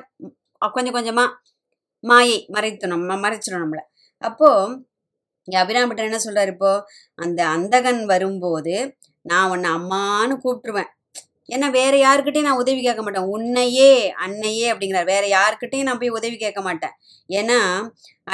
கொஞ்சம் 0.63 0.97
கொஞ்சமாக 0.97 1.37
மாயை 2.05 2.39
மறைத்தணும் 2.55 3.03
நம்ம 3.05 3.17
மறைச்சிடும் 3.25 3.63
நம்மளை. 3.65 3.85
அப்போது 4.23 4.73
இங்கே 5.49 5.59
அபிராமிட்ட 5.63 6.03
என்ன 6.09 6.19
சொல்கிறார் 6.25 6.51
இப்போது 6.55 6.85
அந்த 7.25 7.41
அந்தகன் 7.57 8.01
வரும்போது 8.13 8.75
நான் 9.27 9.51
உன்னை 9.55 9.71
அம்மான்னு 9.79 10.35
கூப்பிட்டுருவேன். 10.45 10.91
ஏன்னா 11.55 11.69
வேறு 11.79 11.97
யாருக்கிட்டையும் 12.05 12.49
நான் 12.49 12.61
உதவி 12.63 12.81
கேட்க 12.83 13.03
மாட்டேன். 13.05 13.31
உன்னையே 13.37 13.91
அன்னையே 14.25 14.67
அப்படிங்கிறார். 14.73 15.09
வேறு 15.15 15.29
யாருக்கிட்டையும் 15.37 15.89
நான் 15.89 16.01
போய் 16.03 16.17
உதவி 16.19 16.37
கேட்க 16.45 16.61
மாட்டேன். 16.69 16.95
ஏன்னா 17.39 17.59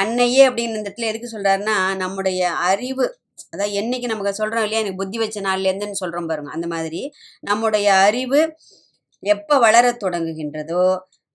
அன்னையே 0.03 0.43
அப்படின்னு 0.49 0.77
இந்த 0.79 0.89
இடத்துல 0.89 1.09
எதுக்கு 1.11 1.33
சொல்கிறாருன்னா 1.35 1.77
நம்முடைய 2.03 2.41
அறிவு 2.69 3.05
அதான் 3.53 3.73
என்னைக்கு 3.79 4.07
நமக்கு 4.07 4.39
சொல்றோம் 4.39 4.65
இல்லையா? 4.65 4.81
எனக்கு 4.83 5.01
புத்தி 5.01 5.17
வச்ச 5.17 5.41
நாள்லேருந்துன்னு 5.41 6.01
சொல்றோம் 6.03 6.29
பாருங்க 6.29 6.51
அந்த 6.53 6.67
மாதிரி. 6.67 7.01
நம்முடைய 7.43 7.87
அறிவு 8.07 8.41
எப்போ 9.23 9.55
வளரத் 9.59 10.01
தொடங்குகின்றதோ 10.03 10.83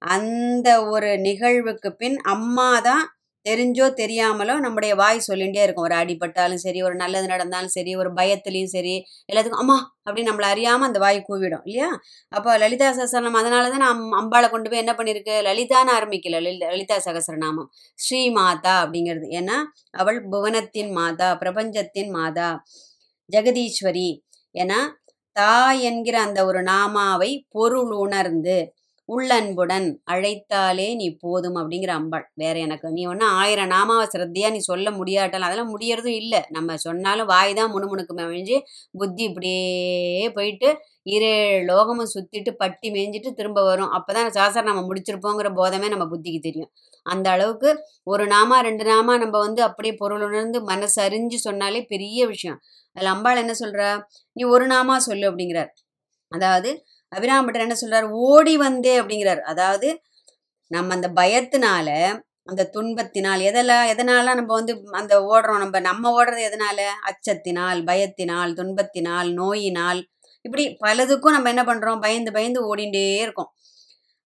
அந்த 0.02 0.68
ஒரு 0.92 1.10
நிகழ்வுக்கு 1.22 1.90
பின் 1.96 2.18
அம்மா 2.34 2.68
தான் 2.82 3.04
தெரிஞ்சோ 3.46 3.86
தெரியாமலோ 4.00 4.54
நம்முடைய 4.64 4.92
வாய் 5.00 5.18
சொல்லிகிட்டே 5.28 5.62
இருக்கும். 5.66 5.86
ஒரு 5.88 5.96
அடிபட்டாலும் 6.00 6.62
சரி 6.64 6.80
ஒரு 6.88 6.96
நல்லது 7.02 7.26
நடந்தாலும் 7.32 7.72
சரி 7.76 7.92
ஒரு 8.02 8.10
பயத்துலேயும் 8.18 8.72
சரி 8.74 8.94
எல்லாத்துக்கும் 9.30 9.62
அம்மா 9.64 9.76
அப்படின்னு 10.06 10.30
நம்மளை 10.30 10.48
அறியாமல் 10.54 10.88
அந்த 10.88 11.00
வாய் 11.04 11.18
கூவிடும் 11.28 11.64
இல்லையா? 11.68 11.88
அப்போ 12.32 12.50
லலிதா 12.62 12.88
சகசரநாமம் 12.98 13.40
அதனால 13.42 13.70
தான் 13.74 13.84
நான் 13.86 14.00
அம்பாளை 14.20 14.48
கொண்டு 14.50 14.70
போய் 14.70 14.82
என்ன 14.84 14.94
பண்ணியிருக்கு 14.98 15.36
லலிதான்னு 15.48 15.94
ஆரம்பிக்கல. 15.98 16.40
லலிதா 16.70 16.98
சகசரநாமம். 17.08 17.68
ஸ்ரீ 17.98 18.22
மாதா 18.38 18.74
அப்படிங்கிறது. 18.84 19.28
ஏன்னா 19.40 19.58
அவள் 20.02 20.20
புவனத்தின் 20.34 20.92
மாதா 21.00 21.30
பிரபஞ்சத்தின் 21.42 22.12
மாதா 22.18 22.48
ஜெகதீஸ்வரி. 23.30 24.08
ஏன்னா 24.54 24.80
தாய் 25.36 25.80
என்கிற 25.90 26.16
அந்த 26.26 26.40
ஒரு 26.48 26.60
நாமாவை 26.62 27.28
பொருள் 27.54 27.92
உணர்ந்து 28.04 28.56
உள்ளன்புடன் 29.14 29.86
அழைத்தாலே 30.12 30.86
நீ 31.00 31.06
போதும் 31.22 31.56
அப்படிங்கிற 31.60 31.92
அம்பாள். 32.00 32.24
வேற 32.34 32.54
எனக்கு 32.58 32.86
நீ 32.96 33.02
ஒன்றும் 33.06 33.34
ஆயிரம் 33.40 33.70
நாமாவை 33.70 34.06
சிரத்தையாக 34.14 34.54
நீ 34.56 34.60
சொல்ல 34.68 34.90
முடியாட்டாலும் 34.90 35.48
அதெல்லாம் 35.48 35.72
முடியறதும் 35.74 36.18
இல்லை. 36.22 36.40
நம்ம 36.48 36.76
சொன்னாலும் 36.76 37.30
வாய் 37.32 37.52
தான் 37.54 37.72
முணுமுணுக்குமே 37.74 38.24
மேய்ஞ்சு 38.30 38.58
புத்தி 38.98 39.22
இப்படியே 39.30 39.62
போயிட்டு 40.38 40.70
இரேழு 41.06 41.60
லோகமும் 41.70 42.10
சுத்திட்டு 42.14 42.50
பட்டி 42.62 42.88
மேய்ஞ்சிட்டு 42.96 43.30
திரும்ப 43.40 43.60
வரும். 43.70 43.92
அப்போதான் 43.98 44.30
சாசர் 44.38 44.68
நம்ம 44.70 44.82
முடிச்சிருப்போங்கிற 44.88 45.50
போதமே 45.60 45.88
நம்ம 45.94 46.06
புத்திக்கு 46.12 46.40
தெரியும். 46.40 46.70
அந்த 47.06 47.26
அளவுக்கு 47.30 47.70
ஒரு 48.12 48.24
நாமா 48.26 48.58
ரெண்டு 48.68 48.84
நாமா 48.84 49.14
நம்ம 49.24 49.36
வந்து 49.38 49.62
அப்படியே 49.62 49.94
பொருள் 49.94 50.24
உணர்ந்து 50.28 50.58
மனசு 50.62 50.98
அறிஞ்சு 51.02 51.38
சொன்னாலே 51.48 51.82
பெரிய 51.94 52.26
விஷயம். 52.26 52.60
அதில் 52.96 53.12
அம்பாள் 53.14 53.42
என்ன 53.44 53.54
சொல்கிறா 53.60 53.88
நீ 54.36 54.42
ஒரு 54.54 54.66
நாமா 54.66 54.96
சொல்லு 55.08 55.24
அப்படிங்கிறார். 55.30 55.70
அதாவது 56.32 56.70
அபிராமபட்டர் 57.12 57.66
என்ன 57.66 57.76
சொல்றார்? 57.80 58.08
ஓடி 58.26 58.56
வந்தே 58.56 59.00
அப்படிங்கிறார். 59.00 59.40
அதாவது 59.40 59.88
நம்ம 60.70 60.94
அந்த 60.94 61.08
பயத்தினால 61.16 61.88
அந்த 62.44 62.70
துன்பத்தினால் 62.72 63.40
எதெல்லாம் 63.40 63.86
எதனால 63.92 64.34
நம்ம 64.34 64.52
வந்து 64.54 64.74
அந்த 64.90 65.14
ஓடுறோம்? 65.22 65.58
நம்ம 65.58 65.80
நம்ம 65.80 66.12
ஓடுறது 66.16 66.42
எதனால? 66.50 66.80
அச்சத்தினால் 67.10 67.80
பயத்தினால் 67.84 68.52
துன்பத்தினால் 68.54 69.32
நோயினால். 69.32 70.00
இப்படி 70.44 70.64
பலதுக்கும் 70.84 71.36
நம்ம 71.36 71.48
என்ன 71.48 71.64
பண்றோம்? 71.64 72.00
பயந்து 72.00 72.32
பயந்து 72.32 72.60
ஓடிண்டே 72.70 73.04
இருக்கோம். 73.16 73.50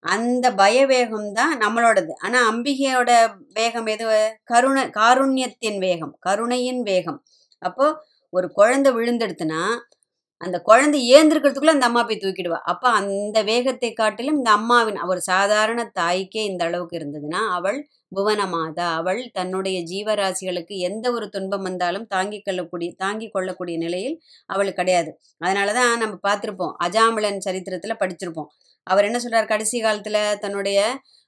அந்த 0.05 0.47
பய 0.55 0.87
வேகம் 0.87 1.33
தான் 1.33 1.55
நம்மளோடது. 1.59 2.13
ஆனா 2.25 2.39
அம்பிகையோட 2.53 3.11
வேகம் 3.55 3.87
எது? 3.87 4.07
கருணை 4.45 4.85
காருண்யத்தின் 4.99 5.79
வேகம் 5.79 6.17
கருணையின் 6.21 6.83
வேகம். 6.83 7.21
அப்போ 7.63 7.87
ஒரு 8.33 8.49
குழந்தை 8.53 8.93
விழுந்தெடுத்துனா 8.93 9.63
அந்த 10.41 10.57
குழந்தை 10.61 10.99
ஏந்திருக்கிறதுக்குள்ள 11.15 11.75
அந்த 11.75 11.87
அம்மா 11.87 12.03
போய் 12.03 12.21
தூக்கிடுவா. 12.23 12.59
அப்போ 12.73 12.89
அந்த 12.91 13.39
வேகத்தை 13.43 13.91
காட்டிலும் 13.93 14.37
இந்த 14.37 14.51
அம்மாவின் 14.51 14.99
ஒரு 15.13 15.21
சாதாரண 15.21 15.81
தாய்க்கே 16.01 16.43
இந்த 16.45 16.63
அளவுக்கு 16.65 16.99
இருந்ததுன்னா 16.99 17.41
அவள் 17.59 17.79
புவனமாதா. 18.17 18.89
அவள் 19.01 19.21
தன்னுடைய 19.33 19.79
ஜீவராசிகளுக்கு 19.83 20.75
எந்த 20.89 21.07
ஒரு 21.13 21.27
துன்பம் 21.29 21.63
வந்தாலும் 21.63 22.07
தாங்கிக் 22.07 22.45
கொள்ளக்கூடிய 22.45 22.91
தாங்கிக் 22.97 23.35
கொள்ளக்கூடிய 23.35 23.77
நிலையில் 23.79 24.17
அவளுக்கு 24.51 24.81
கிடையாது. 24.83 25.11
அதனால 25.39 25.73
தான் 25.73 25.93
நம்ம 25.99 26.19
பார்த்துருப்போம் 26.29 26.75
அஜாமலன் 26.87 27.41
சரித்திரத்தில் 27.47 28.01
படிச்சிருப்போம். 28.03 28.51
அவர் 28.87 29.05
என்ன 29.05 29.19
சொல்றார்? 29.19 29.51
கடைசி 29.53 29.77
காலத்தில் 29.81 30.21
தன்னுடைய 30.45 30.81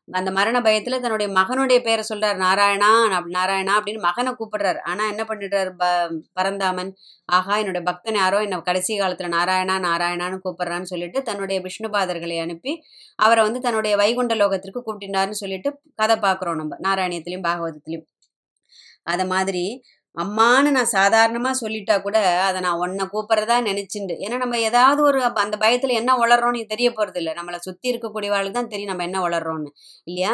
அந்த 0.08 0.30
மரண 0.30 0.60
பயத்தில் 0.62 1.00
தன்னுடைய 1.00 1.32
மகனுடைய 1.32 1.78
பேரை 1.82 2.04
சொல்றார் 2.08 2.38
நாராயணா 2.38 2.90
நாராயணா 3.36 3.72
அப்படின்னு 3.78 4.00
மகனை 4.00 4.32
கூப்பிடுறாரு. 4.32 4.80
ஆனால் 4.90 5.08
என்ன 5.08 5.22
பண்ணிடுறாரு 5.24 5.70
ப 5.70 5.84
பரந்தாமன்? 6.32 6.90
ஆஹா 7.24 7.56
என்னுடைய 7.56 7.82
பக்தன் 7.90 8.14
யாரோ? 8.14 8.40
என்ன 8.40 8.60
கடைசி 8.60 8.98
காலத்தில் 8.98 9.30
நாராயணா 9.30 9.76
நாராயணான்னு 9.88 10.38
கூப்பிடுறான்னு 10.44 10.82
சொல்லிட்டு 10.82 11.22
தன்னுடைய 11.22 11.60
விஷ்ணுபாதர்களை 11.60 12.38
அனுப்பி 12.40 12.74
அவரை 13.16 13.44
வந்து 13.44 13.60
தன்னுடைய 13.60 13.96
வைகுண்ட 13.96 14.34
லோகத்திற்கு 14.34 14.82
கூப்பிட்டினார்னு 14.86 15.40
சொல்லிட்டு 15.42 15.80
கதை 15.94 16.16
பார்க்குறோம் 16.16 16.60
நம்ம 16.62 16.76
நாராயணியத்திலையும் 16.88 17.46
பாகவதத்திலையும். 17.48 18.06
அதை 19.02 19.26
மாதிரி 19.26 19.64
அம்மான்னு 20.22 20.70
நான் 20.76 20.90
சாதாரணமாக 20.96 21.54
சொல்லிட்டா 21.60 21.94
கூட 22.04 22.18
அதை 22.46 22.58
நான் 22.64 22.80
உன்னை 22.84 23.04
கூப்பிட்றதா 23.12 23.56
நினச்சிண்டு. 23.68 24.14
ஏன்னா 24.24 24.36
நம்ம 24.42 24.58
ஏதாவது 24.68 25.00
ஒரு 25.08 25.18
அந்த 25.44 25.56
பயத்தில் 25.64 25.98
என்ன 26.00 26.12
வளர்றோன்னு 26.22 26.62
தெரிய 26.72 26.88
போகிறது 26.96 27.18
இல்லை. 27.22 27.32
நம்மளை 27.38 27.58
சுற்றி 27.66 27.86
இருக்கக்கூடியவாளுக்கு 27.92 28.58
தான் 28.58 28.70
தெரியும் 28.72 28.92
நம்ம 28.92 29.04
என்ன 29.08 29.20
வளர்றோன்னு 29.26 29.70
இல்லையா? 30.10 30.32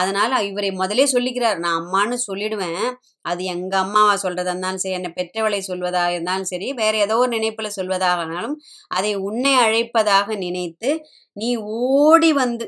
அதனால் 0.00 0.36
இவரை 0.50 0.70
முதலே 0.82 1.06
சொல்லிக்கிறார். 1.14 1.58
நான் 1.64 1.78
அம்மான்னு 1.82 2.18
சொல்லிடுவேன். 2.28 2.86
அது 3.30 3.42
எங்கள் 3.54 3.82
அம்மாவை 3.84 4.14
சொல்கிறதா 4.24 4.52
இருந்தாலும் 4.54 4.82
சரி 4.84 4.96
என்னை 4.98 5.10
பெற்றவளை 5.18 5.60
சொல்வதாக 5.70 6.14
இருந்தாலும் 6.16 6.50
சரி 6.52 6.68
வேறு 6.80 6.96
ஏதோ 7.06 7.16
ஒரு 7.24 7.30
நினைப்பில் 7.36 7.76
சொல்வதாகனாலும் 7.78 8.56
அதை 8.98 9.12
உன்னை 9.28 9.54
அழைப்பதாக 9.66 10.28
நினைத்து 10.44 10.90
நீ 11.36 11.50
ஓடி 11.80 12.30
வந்து 12.42 12.66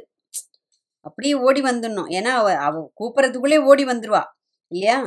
அப்படியே 1.06 1.34
ஓடி 1.46 1.60
வந்துடணும். 1.70 2.10
ஏன்னா 2.18 2.32
அவ 2.40 2.48
அவ 2.66 2.82
கூப்பிட்றதுக்குள்ளே 3.00 3.58
ஓடி 3.70 3.84
வந்துடுவா 3.90 4.22
இல்லையா? 4.72 4.98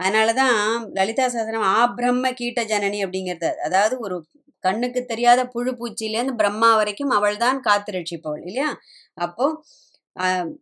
அதனால 0.00 0.28
தான் 0.40 0.56
லலிதா 0.98 1.26
சாஸ்திரம் 1.34 1.66
ஆ 1.74 1.78
பிரம்ம 1.98 2.26
கீட்ட 2.40 2.60
ஜனனி 2.72 2.98
அப்படிங்கிறது. 3.06 3.50
அதாவது 3.66 3.94
ஒரு 4.06 4.16
கண்ணுக்கு 4.64 5.00
தெரியாத 5.12 5.40
புழு 5.54 5.72
பூச்சியிலேருந்து 5.78 6.34
பிரம்மா 6.40 6.70
வரைக்கும் 6.80 7.12
அவள் 7.18 7.38
தான் 7.44 7.58
காத்து 7.68 7.90
ரட்சிப்பவள் 7.96 8.42
இல்லையா? 8.48 8.70
அப்போ 9.18 9.44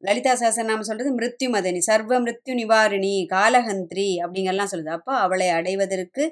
லலிதா 0.06 0.32
சஹஸ்ரநாமம் 0.40 0.88
சொல்றது 0.88 1.10
மிருத்யு 1.16 1.48
மதனி 1.54 1.80
சர்வ 1.88 2.18
மிருத்யு 2.24 2.54
நிவாரிணி 2.60 3.14
காலஹந்திரி 3.34 4.08
அப்படிங்கெல்லாம் 4.24 4.70
சொல்லுது. 4.72 4.92
அப்போ 4.98 5.12
அவளை 5.24 5.48
அடைவதற்கு 5.58 6.24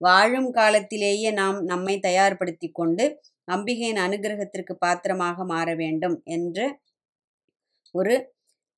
வாழும் 0.00 0.48
காலத்திலேயே 0.58 1.30
நாம் 1.40 1.58
நம்மை 1.72 1.94
தயார்படுத்தி 2.08 2.68
கொண்டு 2.80 3.04
அம்பிகையின் 3.48 4.00
அனுகிரகத்திற்கு 4.06 4.74
பாத்திரமாக 4.84 5.44
மாற 5.52 5.68
வேண்டும் 5.82 6.16
என்று 6.36 6.66
ஒரு 7.94 8.14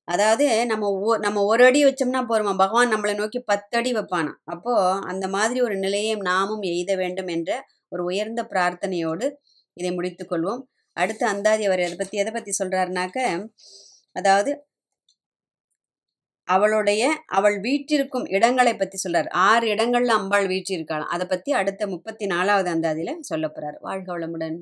அதாவது 0.05 0.65
நம்ம 0.65 0.89
ஒ- 0.99 1.17
நம்ம 1.17 1.43
ஒரு 1.43 1.65
அடி 1.65 1.85
வச்சோம்னா 1.85 2.21
போருமா 2.29 2.57
பகவான் 2.57 2.93
நம்மளை 2.93 3.15
நோக்கி 3.15 3.39
பத்து 3.39 3.77
அடி 3.77 3.93
வைப்பானா? 3.93 4.33
அப்போ 4.43 4.73
அந்த 4.99 5.27
மாதிரி 5.27 5.61
ஒரு 5.61 5.75
நிலையை 5.77 6.15
நாமும் 6.15 6.61
எய்த 6.61 6.95
வேண்டும் 6.95 7.27
என்ற 7.27 7.65
ஒரு 7.89 8.03
உயர்ந்த 8.03 8.43
பிரார்த்தனையோடு 8.49 9.31
இதை 9.73 9.91
முடித்துக்கொள்வோம் 9.97 10.61
அடுத்து 10.93 11.25
அந்தாதி 11.25 11.65
அவர் 11.65 11.79
எதை 11.79 11.95
பத்தி 11.95 12.17
எதை 12.17 12.33
பத்தி 12.33 12.51
சொல்றாருனாக்க 12.63 13.47
அதாவது 14.11 14.51
அவளுடைய 16.47 17.03
அவள் 17.27 17.59
வீட்டிற்கும் 17.59 18.25
இடங்களை 18.25 18.75
பத்தி 18.75 18.97
சொல்றார். 19.09 19.29
ஆறு 19.29 19.67
இடங்கள்ல 19.67 20.05
அம்பாள் 20.05 20.47
வீற்றிருக்காளாம். 20.47 21.11
அதை 21.15 21.27
பத்தி 21.27 21.51
அடுத்த 21.51 21.87
முப்பத்தி 21.87 22.25
நாலாவது 22.25 22.69
அந்தாதியில் 22.71 23.19
சொல்ல 23.19 23.47
போகிறார் 23.47 23.77
வாழ்க 23.81 24.19
வளமுடன். 24.19 24.57